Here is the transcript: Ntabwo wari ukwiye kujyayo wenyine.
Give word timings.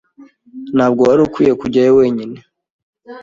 Ntabwo 0.75 1.01
wari 1.09 1.21
ukwiye 1.23 1.53
kujyayo 1.61 1.91
wenyine. 1.99 2.37